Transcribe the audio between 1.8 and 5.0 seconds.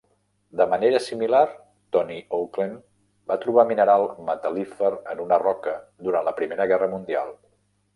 Tony Oklend va trobar mineral metal·lífer